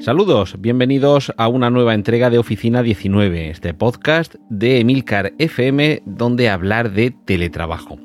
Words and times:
Saludos, 0.00 0.54
bienvenidos 0.60 1.32
a 1.36 1.48
una 1.48 1.70
nueva 1.70 1.92
entrega 1.92 2.30
de 2.30 2.38
Oficina 2.38 2.84
19, 2.84 3.50
este 3.50 3.74
podcast 3.74 4.36
de 4.48 4.78
Emilcar 4.78 5.32
FM 5.38 6.02
donde 6.06 6.48
hablar 6.48 6.92
de 6.92 7.10
teletrabajo. 7.10 7.98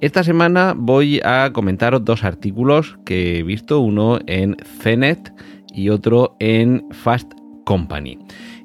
Esta 0.00 0.24
semana 0.24 0.74
voy 0.76 1.20
a 1.24 1.52
comentaros 1.52 2.04
dos 2.04 2.24
artículos 2.24 2.98
que 3.04 3.38
he 3.38 3.42
visto, 3.44 3.78
uno 3.78 4.18
en 4.26 4.56
CNET 4.82 5.32
y 5.72 5.90
otro 5.90 6.34
en 6.40 6.84
Fast 6.90 7.32
Company. 7.64 8.18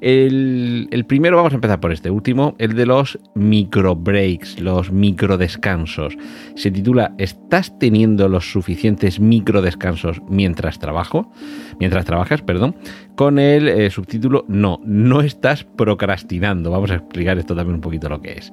El, 0.05 1.05
primero, 1.07 1.37
vamos 1.37 1.53
a 1.53 1.55
empezar 1.55 1.79
por 1.79 1.93
este 1.93 2.11
último, 2.11 2.55
el 2.57 2.73
de 2.73 2.85
los 2.85 3.17
micro 3.35 3.95
breaks, 3.95 4.59
los 4.59 4.91
micro 4.91 5.37
descansos. 5.37 6.17
Se 6.55 6.71
titula 6.71 7.13
¿Estás 7.17 7.79
teniendo 7.79 8.27
los 8.27 8.51
suficientes 8.51 9.21
micro 9.21 9.61
descansos 9.61 10.21
mientras 10.27 10.77
trabajo? 10.77 11.31
Mientras 11.79 12.03
trabajas, 12.03 12.41
perdón. 12.41 12.75
Con 13.15 13.39
el 13.39 13.69
eh, 13.69 13.89
subtítulo 13.91 14.43
No, 14.49 14.81
no 14.83 15.21
estás 15.21 15.63
procrastinando. 15.63 16.69
Vamos 16.69 16.91
a 16.91 16.95
explicar 16.95 17.37
esto 17.37 17.55
también 17.55 17.75
un 17.75 17.81
poquito 17.81 18.09
lo 18.09 18.19
que 18.19 18.33
es. 18.33 18.51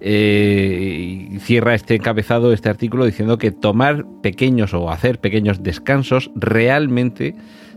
Eh, 0.00 1.36
cierra 1.40 1.74
este 1.74 1.96
encabezado, 1.96 2.54
este 2.54 2.70
artículo, 2.70 3.04
diciendo 3.04 3.36
que 3.36 3.50
tomar 3.50 4.06
pequeños 4.22 4.72
o 4.72 4.90
hacer 4.90 5.20
pequeños 5.20 5.62
descansos 5.62 6.30
realmente 6.34 7.34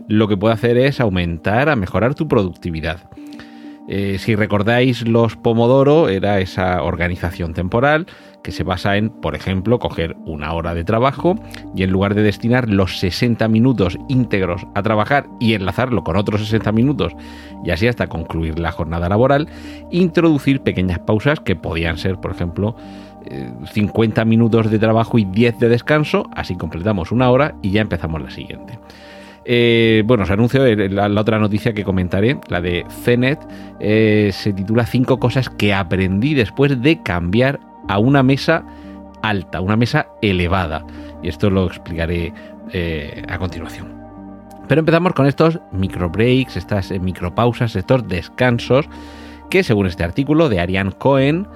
lo 0.08 0.28
que 0.28 0.36
puede 0.36 0.54
hacer 0.54 0.76
es 0.76 1.00
aumentar, 1.00 1.68
a 1.68 1.76
mejorar 1.76 2.14
tu 2.14 2.28
productividad. 2.28 3.00
Eh, 3.88 4.18
si 4.18 4.36
recordáis, 4.36 5.06
los 5.06 5.36
Pomodoro 5.36 6.08
era 6.08 6.38
esa 6.38 6.82
organización 6.82 7.52
temporal 7.52 8.06
que 8.42 8.52
se 8.52 8.62
basa 8.62 8.96
en, 8.96 9.10
por 9.10 9.34
ejemplo, 9.34 9.78
coger 9.78 10.16
una 10.24 10.52
hora 10.52 10.74
de 10.74 10.84
trabajo 10.84 11.36
y 11.74 11.82
en 11.82 11.90
lugar 11.90 12.14
de 12.14 12.22
destinar 12.22 12.68
los 12.68 12.98
60 12.98 13.46
minutos 13.48 13.98
íntegros 14.08 14.66
a 14.74 14.82
trabajar 14.82 15.26
y 15.40 15.54
enlazarlo 15.54 16.04
con 16.04 16.16
otros 16.16 16.42
60 16.42 16.70
minutos 16.72 17.12
y 17.64 17.70
así 17.70 17.86
hasta 17.88 18.08
concluir 18.08 18.58
la 18.58 18.72
jornada 18.72 19.08
laboral, 19.08 19.48
introducir 19.90 20.60
pequeñas 20.60 21.00
pausas 21.00 21.40
que 21.40 21.56
podían 21.56 21.98
ser, 21.98 22.16
por 22.16 22.30
ejemplo, 22.30 22.76
50 23.72 24.22
eh, 24.22 24.24
minutos 24.24 24.70
de 24.70 24.78
trabajo 24.78 25.18
y 25.18 25.24
10 25.24 25.58
de 25.58 25.68
descanso, 25.68 26.28
así 26.34 26.56
completamos 26.56 27.12
una 27.12 27.30
hora 27.30 27.54
y 27.62 27.70
ya 27.70 27.80
empezamos 27.80 28.20
la 28.22 28.30
siguiente. 28.30 28.78
Eh, 29.44 30.04
bueno, 30.06 30.22
os 30.22 30.30
anuncio 30.30 30.64
la, 30.76 31.20
otra 31.20 31.38
noticia 31.38 31.72
que 31.72 31.84
comentaré, 31.84 32.38
la 32.48 32.60
de 32.60 32.86
CENET, 33.02 33.40
eh, 33.80 34.30
se 34.32 34.52
titula 34.52 34.86
Cinco 34.86 35.18
cosas 35.18 35.48
que 35.50 35.74
aprendí 35.74 36.34
después 36.34 36.80
de 36.80 37.02
cambiar 37.02 37.58
a 37.88 37.98
una 37.98 38.22
mesa 38.22 38.64
alta, 39.22 39.60
una 39.60 39.76
mesa 39.76 40.06
elevada. 40.22 40.84
Y 41.22 41.28
esto 41.28 41.50
lo 41.50 41.66
explicaré 41.66 42.32
eh, 42.72 43.22
a 43.28 43.38
continuación. 43.38 43.92
Pero 44.68 44.78
empezamos 44.78 45.12
con 45.12 45.26
estos 45.26 45.58
micro 45.72 46.08
breaks, 46.08 46.56
estas 46.56 46.92
micropausas, 46.92 47.74
estos 47.74 48.06
descansos 48.06 48.88
que 49.50 49.64
según 49.64 49.86
este 49.86 50.04
artículo 50.04 50.48
de 50.48 50.60
Ariane 50.60 50.92
Cohen 50.92 51.46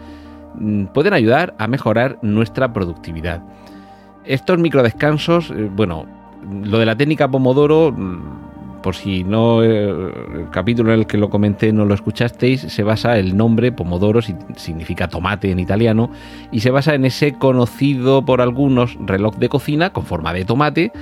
mm, 0.55 0.87
pueden 0.87 1.15
ayudar 1.15 1.55
a 1.59 1.69
mejorar 1.69 2.19
nuestra 2.21 2.73
productividad. 2.73 3.43
Estos 4.25 4.59
micro 4.59 4.83
descansos, 4.83 5.55
bueno, 5.77 6.16
lo 6.65 6.79
de 6.79 6.87
la 6.87 6.97
técnica 6.97 7.31
Pomodoro, 7.31 7.93
mm, 7.93 8.83
por 8.83 8.95
si 8.95 9.25
no 9.25 9.65
eh, 9.65 9.89
el 9.89 10.51
capítulo 10.51 10.93
en 10.93 11.01
el 11.01 11.07
que 11.07 11.19
lo 11.19 11.29
comenté 11.29 11.73
no 11.73 11.85
lo 11.85 11.95
escuchasteis, 11.95 12.61
se 12.61 12.83
basa 12.83 13.19
el 13.19 13.37
nombre 13.37 13.73
Pomodoro 13.73 14.21
significa 14.23 15.09
tomate 15.09 15.51
en 15.51 15.59
italiano 15.59 16.11
y 16.53 16.61
se 16.61 16.71
basa 16.71 16.95
en 16.95 17.05
ese 17.05 17.33
conocido 17.33 18.25
por 18.25 18.41
algunos 18.41 18.97
reloj 19.01 19.37
de 19.37 19.49
cocina 19.49 19.91
con 19.91 20.05
forma 20.05 20.33
de 20.33 20.45
tomate 20.45 20.93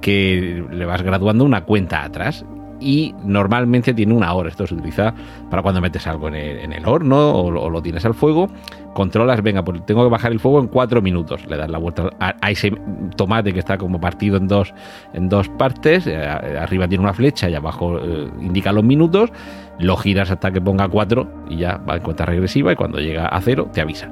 que 0.00 0.64
le 0.72 0.84
vas 0.86 1.02
graduando 1.02 1.44
una 1.44 1.64
cuenta 1.64 2.02
atrás 2.02 2.44
y 2.80 3.14
normalmente 3.22 3.94
tiene 3.94 4.14
una 4.14 4.32
hora. 4.32 4.48
Esto 4.48 4.66
se 4.66 4.74
utiliza 4.74 5.14
para 5.50 5.62
cuando 5.62 5.80
metes 5.80 6.06
algo 6.06 6.28
en 6.28 6.72
el, 6.72 6.86
horno 6.86 7.30
o, 7.30 7.70
lo 7.70 7.82
tienes 7.82 8.04
al 8.04 8.14
fuego. 8.14 8.48
Controlas, 8.94 9.42
venga, 9.42 9.62
pues 9.62 9.84
tengo 9.86 10.02
que 10.02 10.10
bajar 10.10 10.32
el 10.32 10.40
fuego 10.40 10.58
en 10.60 10.66
cuatro 10.66 11.02
minutos. 11.02 11.46
Le 11.46 11.56
das 11.56 11.70
la 11.70 11.78
vuelta 11.78 12.10
a, 12.18 12.50
ese 12.50 12.72
tomate 13.16 13.52
que 13.52 13.58
está 13.58 13.78
como 13.78 14.00
partido 14.00 14.36
en 14.36 14.48
dos, 14.48 14.74
en 15.12 15.28
dos 15.28 15.48
partes. 15.50 16.06
Eh, 16.06 16.16
arriba 16.16 16.88
tiene 16.88 17.04
una 17.04 17.14
flecha 17.14 17.48
y 17.48 17.54
abajo 17.54 17.98
eh, 17.98 18.30
indica 18.40 18.72
los 18.72 18.84
minutos. 18.84 19.30
Lo 19.78 19.96
giras 19.96 20.30
hasta 20.30 20.50
que 20.50 20.60
ponga 20.60 20.88
cuatro 20.88 21.28
y 21.48 21.58
ya 21.58 21.76
va 21.78 21.96
en 21.96 22.02
cuenta 22.02 22.26
regresiva 22.26 22.72
y 22.72 22.76
cuando 22.76 22.98
llega 22.98 23.26
a 23.26 23.40
cero 23.40 23.68
te 23.72 23.80
avisa. 23.80 24.10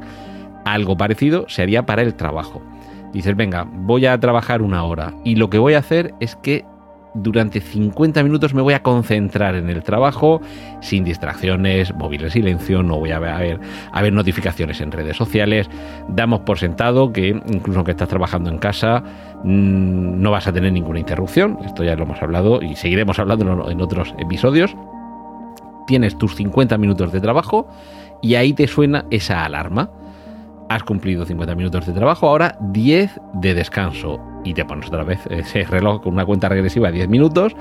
Algo 0.65 0.97
parecido 0.97 1.47
se 1.49 1.63
haría 1.63 1.87
para 1.87 2.03
el 2.03 2.15
trabajo. 2.15 2.63
Dices, 3.13 3.35
venga, 3.35 3.67
voy 3.71 4.05
a 4.07 4.19
trabajar 4.21 4.61
una 4.61 4.85
hora 4.85 5.15
y 5.25 5.37
lo 5.37 5.49
que 5.49 5.59
voy 5.59 5.75
a 5.75 5.79
hacer 5.79 6.15
es 6.21 6.37
que 6.37 6.65
durante 7.15 7.61
50 7.61 8.23
minutos 8.23 8.55
me 8.55 8.63
voy 8.63 8.75
a 8.75 8.83
concentrar 8.83 9.55
en 9.55 9.69
el 9.69 9.83
trabajo, 9.83 10.41
sin 10.81 11.05
distracciones, 11.05 11.95
móvil 11.95 12.25
en 12.25 12.31
silencio, 12.31 12.83
no 12.83 12.99
voy 12.99 13.11
a 13.11 13.19
ver, 13.19 13.61
notificaciones 14.13 14.81
en 14.81 14.93
redes 14.93 15.17
sociales. 15.17 15.69
Damos 16.09 16.41
por 16.41 16.59
sentado 16.59 17.13
que 17.13 17.29
incluso 17.29 17.81
aunque 17.81 17.93
estás 17.93 18.09
trabajando 18.09 18.51
en 18.51 18.59
casa, 18.59 19.03
mm, 19.45 20.21
no 20.21 20.31
vas 20.31 20.47
a 20.47 20.53
tener 20.53 20.73
ninguna 20.73 21.01
interrupción. 21.01 21.59
Esto 21.65 21.85
ya 21.85 21.97
lo 21.97 22.05
hemos 22.05 22.23
hablado 22.23 22.63
y 22.63 22.77
seguiremos 22.77 23.19
hablando 23.19 23.71
en 23.71 23.81
otros 23.81 24.15
episodios. 24.19 24.77
Tienes 25.87 26.19
tus 26.19 26.35
50 26.37 26.77
minutos 26.79 27.13
de 27.13 27.21
trabajo 27.21 27.69
y 28.21 28.35
ahí 28.35 28.53
te 28.53 28.67
suena 28.67 29.07
esa 29.11 29.45
alarma. 29.45 29.91
Has 30.69 30.83
cumplido 30.83 31.25
50 31.25 31.55
minutos 31.55 31.87
de 31.87 31.93
trabajo, 31.93 32.29
ahora 32.29 32.57
10 32.61 33.21
de 33.35 33.55
descanso 33.55 34.21
y 34.45 34.55
te 34.55 34.65
pones 34.65 34.89
otra 34.89 35.03
vez 35.03 35.21
ese 35.31 35.65
reloj 35.65 36.03
con 36.03 36.13
una 36.13 36.27
cuenta 36.27 36.49
regresiva 36.49 36.89
de 36.89 36.99
10 36.99 37.09
minutos 37.09 37.57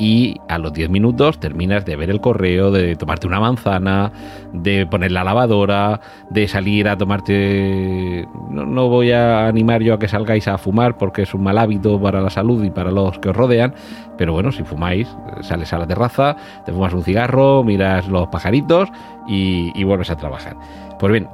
y 0.00 0.40
a 0.48 0.56
los 0.58 0.72
10 0.72 0.88
minutos 0.88 1.38
terminas 1.38 1.84
de 1.84 1.94
ver 1.94 2.08
el 2.08 2.22
correo, 2.22 2.70
de 2.70 2.96
tomarte 2.96 3.26
una 3.26 3.38
manzana, 3.38 4.10
de 4.54 4.86
poner 4.86 5.12
la 5.12 5.24
lavadora, 5.24 6.00
de 6.30 6.48
salir 6.48 6.88
a 6.88 6.96
tomarte... 6.96 8.26
No, 8.50 8.88
voy 8.88 9.12
a 9.12 9.46
animar 9.46 9.82
yo 9.82 9.92
a 9.92 9.98
que 9.98 10.08
salgáis 10.08 10.48
a 10.48 10.56
fumar 10.56 10.96
porque 10.96 11.22
es 11.22 11.34
un 11.34 11.42
mal 11.42 11.58
hábito 11.58 12.00
para 12.00 12.22
la 12.22 12.30
salud 12.30 12.64
y 12.64 12.70
para 12.70 12.90
los 12.90 13.18
que 13.18 13.28
os 13.28 13.36
rodean, 13.36 13.74
pero 14.16 14.32
bueno, 14.32 14.52
si 14.52 14.64
fumáis, 14.64 15.06
sales 15.42 15.70
a 15.74 15.78
la 15.78 15.86
terraza, 15.86 16.34
te 16.64 16.72
fumas 16.72 16.94
un 16.94 17.04
cigarro, 17.04 17.62
miras 17.62 18.08
los 18.08 18.26
pajaritos 18.28 18.88
y, 19.28 19.70
y 19.74 19.84
vuelves 19.84 20.08
a 20.08 20.16
trabajar. 20.16 20.56
Pues 20.98 21.12
bien, 21.12 21.28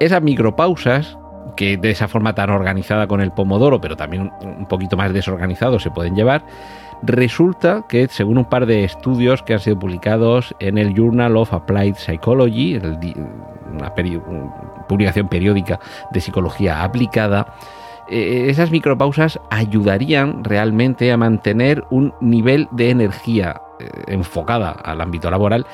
esas 0.00 0.22
micropausas 0.22 1.16
que 1.56 1.76
de 1.76 1.90
esa 1.90 2.08
forma 2.08 2.34
tan 2.34 2.50
organizada 2.50 3.06
con 3.06 3.20
el 3.20 3.32
pomodoro, 3.32 3.80
pero 3.80 3.96
también 3.96 4.32
un 4.42 4.66
poquito 4.66 4.96
más 4.96 5.12
desorganizado 5.12 5.78
se 5.78 5.90
pueden 5.90 6.14
llevar, 6.14 6.44
resulta 7.02 7.84
que 7.88 8.08
según 8.08 8.38
un 8.38 8.44
par 8.44 8.66
de 8.66 8.84
estudios 8.84 9.42
que 9.42 9.54
han 9.54 9.60
sido 9.60 9.78
publicados 9.78 10.54
en 10.60 10.78
el 10.78 10.94
Journal 10.94 11.36
of 11.36 11.52
Applied 11.52 11.94
Psychology, 11.94 12.76
una 12.76 13.94
publicación 14.88 15.28
periódica 15.28 15.80
de 16.12 16.20
psicología 16.20 16.82
aplicada, 16.82 17.54
eh, 18.08 18.46
esas 18.48 18.70
micropausas 18.70 19.38
ayudarían 19.50 20.42
realmente 20.42 21.12
a 21.12 21.16
mantener 21.16 21.84
un 21.90 22.12
nivel 22.20 22.68
de 22.72 22.90
energía 22.90 23.60
eh, 23.78 23.88
enfocada 24.08 24.70
al 24.70 25.00
ámbito 25.00 25.30
laboral 25.30 25.64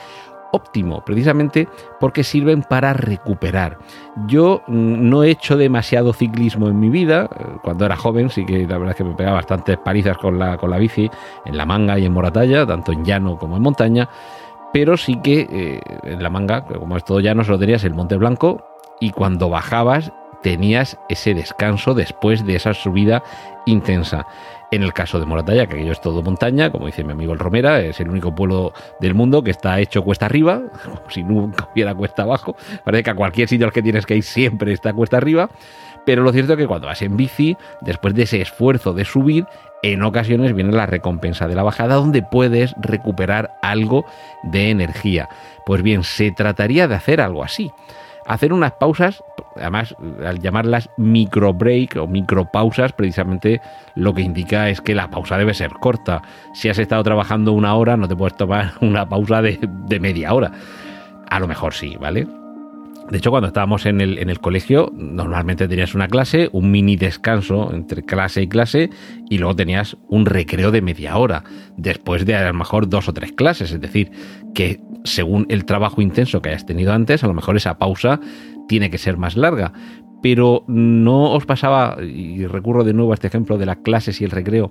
óptimo, 0.56 1.05
precisamente 1.05 1.69
porque 2.00 2.25
sirven 2.25 2.62
para 2.62 2.93
recuperar. 2.93 3.79
Yo 4.26 4.62
mm, 4.67 5.08
no 5.08 5.23
he 5.23 5.31
hecho 5.31 5.56
demasiado 5.56 6.12
ciclismo 6.12 6.69
en 6.69 6.81
mi 6.81 6.91
vida, 6.91 7.29
cuando 7.62 7.87
era 7.87 7.97
joven 7.97 8.31
sí 8.31 8.44
que 8.44 8.67
la 8.67 8.79
verdad 8.79 8.91
es 8.91 8.97
que 8.97 9.05
me 9.05 9.14
pegaba 9.14 9.37
bastantes 9.37 9.76
palizas 9.79 10.19
con 10.19 10.38
la, 10.38 10.56
con 10.56 10.70
la 10.70 10.79
bici, 10.79 11.11
en 11.44 11.56
la 11.56 11.64
manga 11.64 11.99
y 11.99 12.06
en 12.06 12.12
Moratalla, 12.12 12.67
tanto 12.67 12.93
en 12.93 13.05
llano 13.05 13.38
como 13.38 13.56
en 13.56 13.62
montaña, 13.62 14.08
pero 14.73 14.97
sí 14.97 15.20
que 15.23 15.47
eh, 15.50 15.81
en 16.03 16.23
la 16.23 16.31
manga, 16.31 16.64
como 16.64 16.97
es 16.97 17.05
todo 17.05 17.20
llano, 17.20 17.44
solo 17.44 17.58
tenías 17.58 17.85
el 17.85 17.94
Monte 17.94 18.17
Blanco 18.17 18.64
y 19.00 19.11
cuando 19.11 19.49
bajabas 19.49 20.12
tenías 20.43 20.99
ese 21.08 21.35
descanso 21.35 21.94
después 21.94 22.44
de 22.44 22.56
esa 22.56 22.75
subida 22.75 23.23
intensa. 23.64 24.26
En 24.73 24.83
el 24.83 24.93
caso 24.93 25.21
de 25.21 25.27
Moratalla, 25.27 25.67
que 25.67 25.77
aquello 25.77 25.93
es 25.93 26.01
todo 26.01 26.23
montaña, 26.23 26.71
como 26.71 26.87
dice 26.87 27.05
mi 27.05 27.13
amigo 27.13 27.33
el 27.33 27.39
Romera, 27.39 27.81
es 27.81 28.01
el 28.01 28.09
único 28.09 28.35
pueblo 28.35 28.73
del 29.01 29.15
mundo 29.15 29.45
que 29.45 29.53
está 29.53 29.79
hecho 29.79 30.03
cuesta 30.03 30.27
arriba, 30.27 30.63
como 30.85 31.09
si 31.09 31.23
nunca 31.23 31.69
hubiera 31.73 31.95
cuesta 31.95 32.23
abajo. 32.23 32.57
Parece 32.85 33.05
que 33.05 33.11
a 33.11 33.15
cualquier 33.15 33.49
sitio 33.49 33.67
al 33.67 33.73
que 33.73 33.83
tienes 33.83 34.07
que 34.07 34.17
ir 34.17 34.25
siempre 34.25 34.73
está 34.73 34.93
cuesta 34.93 35.19
arriba. 35.19 35.51
Pero 36.05 36.23
lo 36.23 36.33
cierto 36.33 36.53
es 36.53 36.59
que 36.59 36.67
cuando 36.69 36.87
vas 36.87 37.03
en 37.03 37.17
bici, 37.17 37.57
después 37.81 38.15
de 38.15 38.23
ese 38.23 38.41
esfuerzo 38.41 38.93
de 38.93 39.05
subir, 39.05 39.45
en 39.83 40.03
ocasiones 40.05 40.55
viene 40.55 40.73
la 40.73 40.87
recompensa 40.87 41.49
de 41.49 41.57
la 41.57 41.65
bajada 41.65 41.97
donde 41.97 42.23
puedes 42.23 42.75
recuperar 42.81 43.57
algo 43.61 44.05
de 44.45 44.71
energía. 44.71 45.29
Pues 45.65 45.83
bien, 45.83 46.05
se 46.05 46.31
trataría 46.31 46.87
de 46.87 46.95
hacer 46.95 47.21
algo 47.21 47.43
así. 47.43 47.73
Hacer 48.25 48.53
unas 48.53 48.73
pausas, 48.73 49.23
además 49.58 49.94
al 50.25 50.41
llamarlas 50.41 50.91
micro 50.97 51.53
break 51.53 51.97
o 51.97 52.06
micro 52.06 52.50
pausas, 52.50 52.93
precisamente 52.93 53.61
lo 53.94 54.14
que 54.14 54.23
indica 54.23 54.69
es 54.69 54.81
que 54.81 54.94
la 54.94 55.11
pausa 55.11 55.38
debe 55.38 55.55
ser 55.55 55.73
corta. 55.73 56.23
Si 56.55 56.69
has 56.69 56.79
estado 56.79 57.03
trabajando 57.03 57.53
una 57.53 57.75
hora, 57.75 57.97
no 57.97 58.08
te 58.08 58.17
puedes 58.17 58.37
tomar 58.37 58.73
una 58.81 59.08
pausa 59.08 59.43
de, 59.43 59.58
de 59.61 60.00
media 60.00 60.32
hora. 60.32 60.53
A 61.29 61.41
lo 61.41 61.49
mejor 61.49 61.75
sí, 61.75 61.97
¿vale? 61.97 62.26
De 63.11 63.19
hecho, 63.19 63.31
cuando 63.31 63.49
estábamos 63.49 63.87
en 63.87 64.00
el, 64.00 64.19
en 64.19 64.31
el, 64.31 64.41
colegio, 64.41 64.93
normalmente 64.97 65.69
tenías 65.69 65.94
una 65.94 66.08
clase, 66.08 66.49
un 66.53 66.70
mini 66.70 66.97
descanso 66.97 67.73
entre 67.73 68.03
clase 68.03 68.43
y 68.43 68.49
clase, 68.49 68.91
y 69.31 69.38
luego 69.38 69.55
tenías 69.55 69.97
un 70.08 70.26
recreo 70.26 70.73
de 70.73 70.82
media 70.82 71.17
hora, 71.17 71.44
después 71.76 72.26
de 72.26 72.35
a 72.35 72.47
lo 72.47 72.55
mejor 72.55 72.88
dos 72.88 73.08
o 73.08 73.14
tres 73.14 73.32
clases. 73.32 73.70
Es 73.70 73.81
decir, 73.81 74.11
que 74.55 74.81
según 75.05 75.47
el 75.49 75.64
trabajo 75.64 76.03
intenso 76.03 76.43
que 76.43 76.49
hayas 76.49 76.67
tenido 76.67 76.93
antes, 76.93 77.23
a 77.23 77.29
lo 77.29 77.35
mejor 77.35 77.56
esa 77.56 77.79
pausa 77.79 78.20
tiene 78.69 78.91
que 78.91 78.99
ser 78.99 79.17
más 79.17 79.37
larga. 79.37 79.73
Pero 80.23 80.64
no 80.67 81.32
os 81.32 81.47
pasaba, 81.47 81.99
y 82.03 82.47
recurro 82.47 82.82
de 82.82 82.94
nuevo 82.94 83.12
a 83.12 83.14
este 83.14 83.29
ejemplo 83.29 83.58
de 83.58 83.67
las 83.67 83.79
clases 83.79 84.20
y 84.20 84.25
el 84.25 84.31
recreo, 84.31 84.70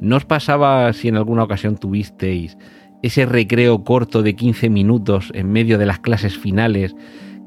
¿no 0.00 0.16
os 0.16 0.24
pasaba 0.24 0.92
si 0.92 1.08
en 1.08 1.16
alguna 1.16 1.42
ocasión 1.42 1.76
tuvisteis 1.76 2.56
ese 3.02 3.26
recreo 3.26 3.84
corto 3.84 4.22
de 4.22 4.34
15 4.34 4.70
minutos 4.70 5.30
en 5.34 5.52
medio 5.52 5.76
de 5.76 5.86
las 5.86 5.98
clases 5.98 6.38
finales? 6.38 6.94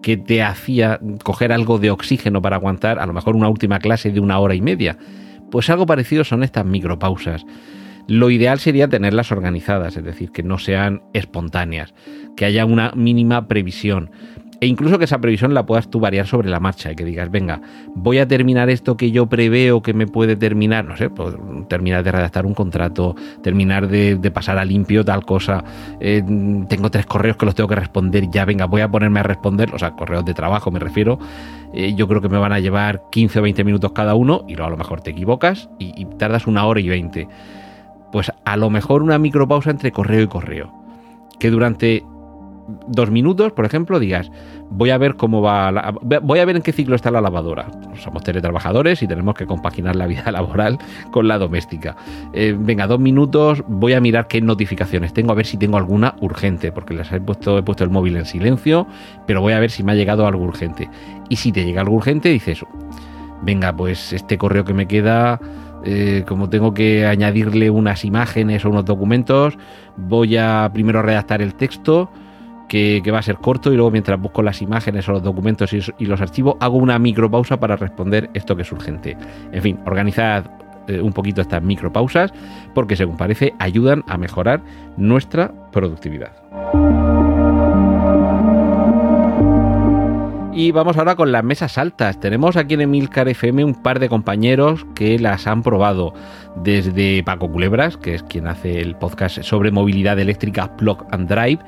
Que 0.01 0.17
te 0.17 0.43
hacía 0.43 0.99
coger 1.23 1.51
algo 1.51 1.79
de 1.79 1.91
oxígeno 1.91 2.41
para 2.41 2.55
aguantar 2.57 2.99
a 2.99 3.05
lo 3.05 3.13
mejor 3.13 3.35
una 3.35 3.49
última 3.49 3.79
clase 3.79 4.11
de 4.11 4.19
una 4.19 4.39
hora 4.39 4.55
y 4.55 4.61
media. 4.61 4.97
Pues 5.51 5.69
algo 5.69 5.85
parecido 5.85 6.23
son 6.23 6.43
estas 6.43 6.65
micropausas. 6.65 7.45
Lo 8.07 8.29
ideal 8.29 8.59
sería 8.59 8.87
tenerlas 8.87 9.31
organizadas, 9.33 9.97
es 9.97 10.03
decir, 10.03 10.31
que 10.31 10.43
no 10.43 10.59
sean 10.59 11.01
espontáneas, 11.13 11.93
que 12.37 12.45
haya 12.45 12.65
una 12.65 12.91
mínima 12.95 13.47
previsión. 13.49 14.11
E 14.59 14.65
incluso 14.65 14.97
que 14.97 15.05
esa 15.05 15.19
previsión 15.19 15.53
la 15.53 15.65
puedas 15.65 15.89
tú 15.89 15.99
variar 15.99 16.25
sobre 16.25 16.49
la 16.49 16.59
marcha 16.59 16.91
y 16.91 16.95
que 16.95 17.05
digas, 17.05 17.29
venga, 17.29 17.61
voy 17.93 18.17
a 18.17 18.27
terminar 18.27 18.69
esto 18.69 18.97
que 18.97 19.11
yo 19.11 19.27
preveo 19.27 19.83
que 19.83 19.93
me 19.93 20.07
puede 20.07 20.35
terminar, 20.35 20.85
no 20.85 20.97
sé, 20.97 21.11
pues, 21.11 21.35
terminar 21.69 22.03
de 22.03 22.11
redactar 22.11 22.45
un 22.45 22.55
contrato, 22.55 23.15
terminar 23.43 23.87
de, 23.87 24.17
pasar 24.33 24.57
a 24.57 24.65
limpio 24.65 25.05
tal 25.05 25.25
cosa, 25.25 25.63
eh, 25.99 26.23
tengo 26.67 26.89
tres 26.89 27.05
correos 27.05 27.37
que 27.37 27.45
los 27.45 27.55
tengo 27.55 27.67
que 27.67 27.75
responder, 27.75 28.29
ya 28.31 28.45
venga, 28.45 28.65
voy 28.65 28.81
a 28.81 28.89
ponerme 28.89 29.19
a 29.19 29.23
responder, 29.23 29.73
o 29.73 29.79
sea, 29.79 29.91
correos 29.91 30.25
de 30.25 30.33
trabajo 30.33 30.71
me 30.71 30.79
refiero, 30.79 31.19
eh, 31.73 31.93
yo 31.95 32.07
creo 32.07 32.21
que 32.21 32.29
me 32.29 32.37
van 32.37 32.51
a 32.51 32.59
llevar 32.59 33.03
15 33.11 33.39
o 33.39 33.41
20 33.43 33.63
minutos 33.63 33.91
cada 33.93 34.15
uno 34.15 34.43
y 34.47 34.55
luego 34.55 34.67
a 34.67 34.71
lo 34.71 34.77
mejor 34.77 35.01
te 35.01 35.11
equivocas 35.11 35.69
y, 35.77 35.93
y 35.95 36.05
tardas 36.17 36.47
una 36.47 36.65
hora 36.65 36.79
y 36.79 36.89
20. 36.89 37.27
Pues 38.11 38.31
a 38.45 38.57
lo 38.57 38.69
mejor 38.69 39.03
una 39.03 39.19
micropausa 39.19 39.69
entre 39.69 39.91
correo 39.91 40.21
y 40.21 40.27
correo, 40.27 40.73
que 41.39 41.51
durante 41.51 42.03
dos 42.87 43.11
minutos, 43.11 43.51
por 43.53 43.65
ejemplo, 43.65 43.99
digas, 43.99 44.29
voy 44.69 44.89
a 44.89 44.97
ver 44.97 45.15
cómo 45.15 45.41
va, 45.41 45.71
la, 45.71 45.93
voy 46.21 46.39
a 46.39 46.45
ver 46.45 46.57
en 46.57 46.61
qué 46.61 46.71
ciclo 46.71 46.95
está 46.95 47.11
la 47.11 47.21
lavadora. 47.21 47.67
Somos 47.95 48.23
teletrabajadores 48.23 49.01
y 49.01 49.07
tenemos 49.07 49.35
que 49.35 49.45
compaginar 49.45 49.95
la 49.95 50.07
vida 50.07 50.31
laboral 50.31 50.77
con 51.11 51.27
la 51.27 51.37
doméstica. 51.37 51.95
Eh, 52.33 52.55
venga, 52.57 52.87
dos 52.87 52.99
minutos, 52.99 53.63
voy 53.67 53.93
a 53.93 54.01
mirar 54.01 54.27
qué 54.27 54.41
notificaciones 54.41 55.13
tengo, 55.13 55.31
a 55.31 55.35
ver 55.35 55.45
si 55.45 55.57
tengo 55.57 55.77
alguna 55.77 56.15
urgente, 56.21 56.71
porque 56.71 56.93
les 56.93 57.11
he 57.11 57.21
puesto, 57.21 57.57
he 57.57 57.63
puesto 57.63 57.83
el 57.83 57.89
móvil 57.89 58.17
en 58.17 58.25
silencio, 58.25 58.87
pero 59.25 59.41
voy 59.41 59.53
a 59.53 59.59
ver 59.59 59.71
si 59.71 59.83
me 59.83 59.93
ha 59.93 59.95
llegado 59.95 60.27
algo 60.27 60.43
urgente. 60.43 60.89
Y 61.29 61.37
si 61.37 61.51
te 61.51 61.65
llega 61.65 61.81
algo 61.81 61.95
urgente, 61.95 62.29
dices, 62.29 62.63
venga, 63.41 63.75
pues 63.75 64.13
este 64.13 64.37
correo 64.37 64.65
que 64.65 64.73
me 64.73 64.87
queda... 64.87 65.39
Eh, 65.85 66.25
como 66.27 66.49
tengo 66.49 66.73
que 66.73 67.05
añadirle 67.05 67.69
unas 67.69 68.03
imágenes 68.03 68.65
o 68.65 68.69
unos 68.71 68.83
documentos, 68.83 69.57
voy 69.95 70.35
a 70.35 70.69
primero 70.73 71.01
redactar 71.01 71.41
el 71.41 71.53
texto, 71.53 72.09
que, 72.67 73.01
va 73.11 73.19
a 73.19 73.23
ser 73.23 73.37
corto 73.37 73.71
y 73.71 73.75
luego 73.75 73.91
mientras 73.91 74.19
busco 74.19 74.43
las 74.43 74.61
imágenes 74.61 75.07
o 75.09 75.13
los 75.13 75.23
documentos 75.23 75.73
y, 75.73 75.79
y 75.97 76.05
los 76.05 76.21
archivos 76.21 76.55
hago 76.59 76.77
una 76.77 76.99
micropausa 76.99 77.59
para 77.59 77.75
responder 77.75 78.29
esto 78.33 78.55
que 78.55 78.63
es 78.63 78.71
urgente. 78.71 79.17
En 79.51 79.61
fin, 79.61 79.79
organizad 79.85 80.45
eh, 80.87 81.01
un 81.01 81.11
poquito 81.11 81.41
estas 81.41 81.61
micropausas 81.61 82.31
porque 82.73 82.95
según 82.95 83.17
parece 83.17 83.53
ayudan 83.59 84.03
a 84.07 84.17
mejorar 84.17 84.61
nuestra 84.95 85.51
productividad. 85.71 86.31
Y 90.57 90.71
vamos 90.71 90.97
ahora 90.97 91.15
con 91.15 91.31
las 91.31 91.43
mesas 91.43 91.77
altas. 91.77 92.19
Tenemos 92.19 92.57
aquí 92.57 92.73
en 92.73 92.81
Emilcar 92.81 93.27
FM 93.27 93.63
un 93.63 93.75
par 93.75 93.99
de 93.99 94.09
compañeros 94.09 94.87
que 94.95 95.19
las 95.19 95.45
han 95.45 95.61
probado. 95.61 96.15
Desde 96.63 97.21
Paco 97.21 97.51
Culebras, 97.51 97.95
que 97.95 98.15
es 98.15 98.23
quien 98.23 98.47
hace 98.47 98.81
el 98.81 98.95
podcast 98.95 99.43
sobre 99.43 99.69
movilidad 99.69 100.17
eléctrica 100.17 100.75
Plug 100.75 101.05
and 101.11 101.29
Drive, 101.29 101.59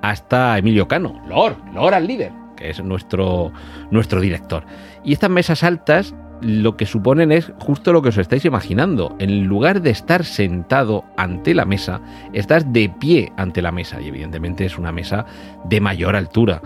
hasta 0.00 0.56
Emilio 0.58 0.86
Cano, 0.86 1.20
Lord, 1.28 1.56
Lord 1.74 1.94
al 1.94 2.06
líder, 2.06 2.30
que 2.56 2.70
es 2.70 2.80
nuestro, 2.84 3.50
nuestro 3.90 4.20
director. 4.20 4.62
Y 5.02 5.12
estas 5.12 5.30
mesas 5.30 5.64
altas 5.64 6.14
lo 6.40 6.76
que 6.76 6.86
suponen 6.86 7.32
es 7.32 7.52
justo 7.58 7.92
lo 7.92 8.00
que 8.00 8.10
os 8.10 8.18
estáis 8.18 8.44
imaginando. 8.44 9.16
En 9.18 9.48
lugar 9.48 9.82
de 9.82 9.90
estar 9.90 10.24
sentado 10.24 11.04
ante 11.16 11.52
la 11.52 11.64
mesa, 11.64 12.00
estás 12.32 12.72
de 12.72 12.90
pie 12.90 13.32
ante 13.36 13.60
la 13.60 13.72
mesa. 13.72 14.00
Y 14.00 14.06
evidentemente 14.06 14.66
es 14.66 14.78
una 14.78 14.92
mesa 14.92 15.26
de 15.64 15.80
mayor 15.80 16.14
altura. 16.14 16.62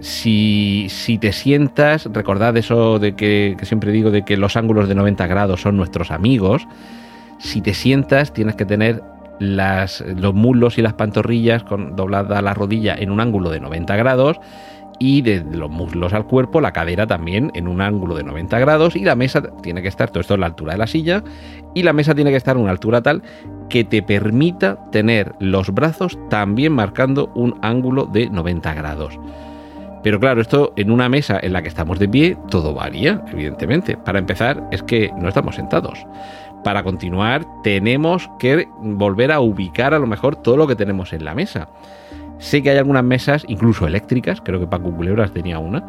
Si, 0.00 0.88
te 1.20 1.32
sientas, 1.32 2.06
recordad 2.12 2.56
eso 2.56 2.98
de 2.98 3.14
que, 3.14 3.56
siempre 3.62 3.92
digo 3.92 4.10
de 4.10 4.24
que 4.24 4.36
los 4.36 4.56
ángulos 4.56 4.88
de 4.88 4.94
90 4.94 5.26
grados 5.26 5.62
son 5.62 5.76
nuestros 5.76 6.10
amigos. 6.10 6.66
Si 7.38 7.60
te 7.60 7.74
sientas, 7.74 8.32
tienes 8.32 8.56
que 8.56 8.64
tener 8.64 9.02
las, 9.40 10.04
los 10.16 10.34
muslos 10.34 10.78
y 10.78 10.82
las 10.82 10.94
pantorrillas 10.94 11.64
con 11.64 11.96
doblada 11.96 12.42
la 12.42 12.54
rodilla 12.54 12.94
en 12.96 13.10
un 13.10 13.20
ángulo 13.20 13.50
de 13.50 13.60
90 13.60 13.96
grados 13.96 14.40
y 14.98 15.22
de 15.22 15.44
los 15.44 15.70
muslos 15.70 16.12
al 16.12 16.26
cuerpo, 16.26 16.60
la 16.60 16.72
cadera 16.72 17.06
también 17.06 17.50
en 17.54 17.68
un 17.68 17.80
ángulo 17.80 18.14
de 18.16 18.24
90 18.24 18.58
grados 18.58 18.96
y 18.96 19.04
la 19.04 19.14
mesa 19.14 19.42
tiene 19.62 19.82
que 19.82 19.88
estar, 19.88 20.10
todo 20.10 20.20
esto 20.20 20.34
en 20.34 20.40
la 20.40 20.46
altura 20.46 20.72
de 20.72 20.78
la 20.78 20.86
silla, 20.86 21.22
y 21.74 21.82
la 21.82 21.92
mesa 21.92 22.14
tiene 22.14 22.30
que 22.30 22.36
estar 22.36 22.56
a 22.56 22.58
una 22.58 22.70
altura 22.70 23.02
tal 23.02 23.22
que 23.68 23.84
te 23.84 24.02
permita 24.02 24.78
tener 24.90 25.34
los 25.38 25.70
brazos 25.72 26.18
también 26.30 26.72
marcando 26.72 27.30
un 27.34 27.56
ángulo 27.62 28.06
de 28.06 28.28
90 28.28 28.74
grados. 28.74 29.18
Pero 30.02 30.20
claro, 30.20 30.40
esto 30.40 30.72
en 30.76 30.90
una 30.90 31.08
mesa 31.08 31.38
en 31.42 31.52
la 31.52 31.62
que 31.62 31.68
estamos 31.68 31.98
de 31.98 32.08
pie, 32.08 32.36
todo 32.50 32.74
varía, 32.74 33.22
evidentemente. 33.32 33.96
Para 33.96 34.18
empezar, 34.18 34.68
es 34.70 34.82
que 34.82 35.10
no 35.16 35.28
estamos 35.28 35.56
sentados. 35.56 36.06
Para 36.64 36.82
continuar, 36.82 37.44
tenemos 37.62 38.30
que 38.38 38.68
volver 38.80 39.32
a 39.32 39.40
ubicar 39.40 39.94
a 39.94 39.98
lo 39.98 40.06
mejor 40.06 40.36
todo 40.36 40.56
lo 40.56 40.66
que 40.66 40.76
tenemos 40.76 41.12
en 41.12 41.24
la 41.24 41.34
mesa. 41.34 41.68
Sé 42.38 42.62
que 42.62 42.70
hay 42.70 42.78
algunas 42.78 43.04
mesas, 43.04 43.44
incluso 43.48 43.86
eléctricas, 43.86 44.40
creo 44.40 44.60
que 44.60 44.66
Paco 44.66 44.92
Culebras 44.92 45.32
tenía 45.32 45.58
una, 45.58 45.84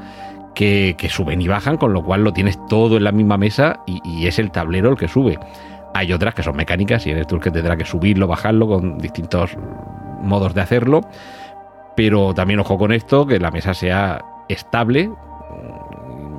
que, 0.55 0.95
suben 1.09 1.41
y 1.41 1.47
bajan, 1.47 1.77
con 1.77 1.93
lo 1.93 2.03
cual 2.03 2.23
lo 2.23 2.33
tienes 2.33 2.59
todo 2.67 2.97
en 2.97 3.03
la 3.03 3.11
misma 3.11 3.37
mesa 3.37 3.81
y, 3.85 4.01
y 4.03 4.27
es 4.27 4.39
el 4.39 4.51
tablero 4.51 4.89
el 4.89 4.97
que 4.97 5.07
sube. 5.07 5.39
Hay 5.93 6.11
otras 6.11 6.33
que 6.33 6.43
son 6.43 6.55
mecánicas 6.55 7.05
y 7.05 7.11
eres 7.11 7.27
tú 7.27 7.35
el 7.35 7.41
que 7.41 7.51
tendrá 7.51 7.77
que 7.77 7.85
subirlo, 7.85 8.27
bajarlo 8.27 8.67
con 8.67 8.97
distintos 8.97 9.55
modos 10.21 10.53
de 10.53 10.61
hacerlo 10.61 11.01
pero 11.99 12.33
también 12.33 12.61
ojo 12.61 12.77
con 12.77 12.93
esto, 12.93 13.27
que 13.27 13.39
la 13.39 13.51
mesa 13.51 13.73
sea 13.73 14.23
estable, 14.47 15.11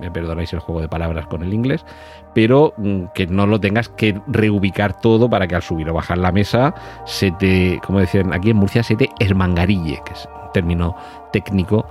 me 0.00 0.10
perdonáis 0.10 0.54
el 0.54 0.60
juego 0.60 0.80
de 0.80 0.88
palabras 0.88 1.26
con 1.26 1.42
el 1.42 1.52
inglés, 1.52 1.84
pero 2.32 2.72
que 3.12 3.26
no 3.26 3.46
lo 3.46 3.60
tengas 3.60 3.90
que 3.90 4.18
reubicar 4.26 4.98
todo 5.02 5.28
para 5.28 5.46
que 5.46 5.56
al 5.56 5.60
subir 5.60 5.90
o 5.90 5.92
bajar 5.92 6.16
la 6.16 6.32
mesa 6.32 6.74
se 7.04 7.30
te, 7.32 7.78
como 7.84 8.00
decían 8.00 8.32
aquí 8.32 8.48
en 8.48 8.56
Murcia, 8.56 8.82
se 8.82 8.96
te 8.96 9.10
esmangarille, 9.18 10.00
que 10.02 10.14
es 10.14 10.26
un 10.32 10.50
término 10.54 10.96
técnico. 11.30 11.86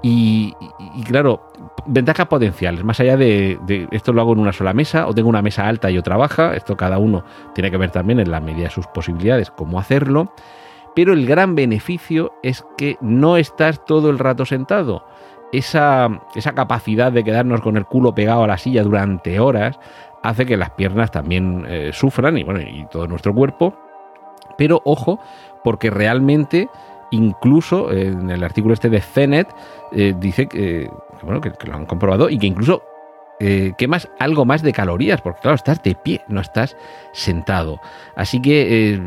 Y, 0.00 0.56
claro, 1.04 1.52
ventajas 1.84 2.28
potenciales, 2.28 2.82
más 2.82 2.98
allá 2.98 3.18
de, 3.18 3.88
esto 3.90 4.14
lo 4.14 4.22
hago 4.22 4.32
en 4.32 4.38
una 4.38 4.54
sola 4.54 4.72
mesa 4.72 5.06
o 5.06 5.14
tengo 5.14 5.28
una 5.28 5.42
mesa 5.42 5.68
alta 5.68 5.90
y 5.90 5.98
otra 5.98 6.16
baja, 6.16 6.54
esto 6.54 6.78
cada 6.78 6.96
uno 6.96 7.24
tiene 7.54 7.70
que 7.70 7.76
ver 7.76 7.90
también 7.90 8.20
en 8.20 8.30
la 8.30 8.40
medida 8.40 8.64
de 8.64 8.70
sus 8.70 8.86
posibilidades 8.86 9.50
cómo 9.50 9.78
hacerlo 9.78 10.32
pero 10.94 11.12
el 11.12 11.26
gran 11.26 11.54
beneficio 11.54 12.32
es 12.42 12.64
que 12.76 12.96
no 13.00 13.36
estás 13.36 13.84
todo 13.84 14.10
el 14.10 14.18
rato 14.18 14.44
sentado. 14.44 15.04
Esa, 15.52 16.22
esa, 16.34 16.54
capacidad 16.54 17.12
de 17.12 17.24
quedarnos 17.24 17.60
con 17.60 17.76
el 17.76 17.84
culo 17.84 18.14
pegado 18.14 18.44
a 18.44 18.46
la 18.46 18.56
silla 18.56 18.82
durante 18.82 19.38
horas 19.38 19.78
hace 20.22 20.46
que 20.46 20.56
las 20.56 20.70
piernas 20.70 21.10
también 21.10 21.66
eh, 21.68 21.90
sufran 21.92 22.38
y, 22.38 22.44
bueno, 22.44 22.60
y 22.60 22.86
todo 22.90 23.06
nuestro 23.06 23.34
cuerpo. 23.34 23.74
Pero 24.56 24.80
ojo, 24.84 25.18
porque 25.64 25.90
realmente, 25.90 26.68
incluso 27.10 27.92
eh, 27.92 28.06
en 28.08 28.30
el 28.30 28.44
artículo 28.44 28.74
este 28.74 28.88
de 28.88 29.00
CENET, 29.00 29.48
eh, 29.92 30.14
dice 30.18 30.46
que, 30.46 30.90
bueno, 31.22 31.40
que, 31.40 31.52
lo 31.66 31.74
han 31.74 31.86
comprobado 31.86 32.30
y 32.30 32.38
que 32.38 32.46
incluso 32.46 32.82
eh, 33.44 33.72
quemas 33.76 34.08
algo 34.20 34.44
más 34.44 34.62
de 34.62 34.72
calorías, 34.72 35.20
porque 35.20 35.40
claro, 35.40 35.56
estás 35.56 35.82
de 35.82 35.96
pie, 35.96 36.22
no 36.28 36.40
estás 36.40 36.76
sentado. 37.12 37.80
Así 38.14 38.40
que 38.40 38.92
eh, 38.94 39.00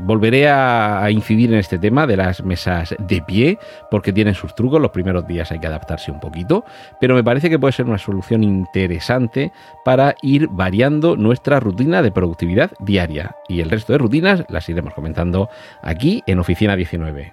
volveré 0.00 0.48
a, 0.48 1.00
a 1.00 1.12
incidir 1.12 1.52
en 1.52 1.60
este 1.60 1.78
tema 1.78 2.04
de 2.08 2.16
las 2.16 2.42
mesas 2.42 2.96
de 2.98 3.22
pie, 3.22 3.56
porque 3.88 4.12
tienen 4.12 4.34
sus 4.34 4.56
trucos, 4.56 4.80
los 4.80 4.90
primeros 4.90 5.28
días 5.28 5.52
hay 5.52 5.60
que 5.60 5.68
adaptarse 5.68 6.10
un 6.10 6.18
poquito, 6.18 6.64
pero 7.00 7.14
me 7.14 7.22
parece 7.22 7.48
que 7.48 7.58
puede 7.60 7.72
ser 7.72 7.86
una 7.86 7.98
solución 7.98 8.42
interesante 8.42 9.52
para 9.84 10.16
ir 10.22 10.48
variando 10.48 11.16
nuestra 11.16 11.60
rutina 11.60 12.02
de 12.02 12.10
productividad 12.10 12.72
diaria. 12.80 13.36
Y 13.46 13.60
el 13.60 13.70
resto 13.70 13.92
de 13.92 13.98
rutinas 13.98 14.44
las 14.48 14.68
iremos 14.68 14.92
comentando 14.92 15.48
aquí 15.82 16.24
en 16.26 16.40
Oficina 16.40 16.74
19. 16.74 17.32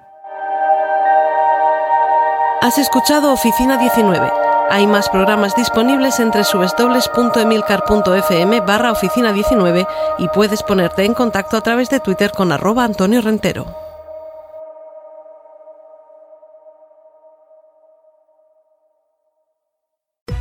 Has 2.61 2.77
escuchado 2.77 3.33
Oficina 3.33 3.77
19. 3.79 4.44
Hay 4.69 4.87
más 4.87 5.09
programas 5.09 5.55
disponibles 5.55 6.19
entre 6.19 6.41
www.emilcar.fm 6.41 8.61
barra 8.61 8.91
oficina 8.91 9.31
19 9.31 9.85
y 10.17 10.27
puedes 10.29 10.63
ponerte 10.63 11.05
en 11.05 11.13
contacto 11.13 11.55
a 11.55 11.61
través 11.61 11.89
de 11.89 11.99
Twitter 11.99 12.31
con 12.31 12.51
arroba 12.51 12.83
Antonio 12.83 13.21
Rentero. 13.21 13.67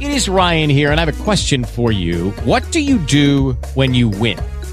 It 0.01 0.11
is 0.11 0.29
Ryan 0.29 0.71
here, 0.71 0.91
and 0.91 0.99
I 0.99 1.05
have 1.05 1.09
a 1.09 1.25
question 1.25 1.65
for 1.65 1.93
you. 1.93 2.33
What 2.45 2.63
do 2.73 2.81
you 2.81 2.99
do 2.99 3.57
when 3.75 3.95
you 3.95 4.09
win? 4.09 4.39